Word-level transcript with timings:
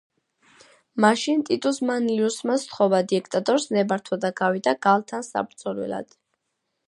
მაშინ 1.03 1.43
ტიტუს 1.49 1.79
მანლიუსმა 1.89 2.55
სთხოვა 2.63 3.03
დიქტატორს 3.13 3.69
ნებართვა 3.77 4.21
და 4.25 4.33
გავიდა 4.43 4.75
გალთან 4.87 5.29
საბრძოლველად. 5.31 6.19